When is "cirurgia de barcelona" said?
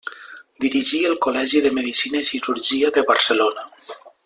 2.31-3.69